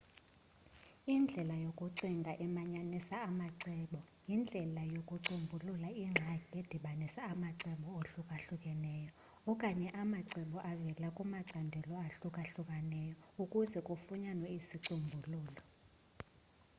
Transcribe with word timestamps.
indlela 1.15 1.55
yokucinga 1.65 2.31
emanyanisa 2.45 3.15
amacebo 3.29 3.99
yindlelo 4.29 4.81
yokucombulula 4.95 5.87
ingxaki 6.03 6.49
edibanisa 6.61 7.21
amacebo 7.33 7.85
ahlukahlukeneyo 8.01 9.11
okanye 9.51 9.87
amacebo 10.01 10.57
avela 10.71 11.07
kumacandelo 11.17 11.93
ahlukahlukeneyo 12.05 13.15
ukuze 13.43 13.79
kufunyanwe 13.87 14.47
isicombululo 14.57 15.61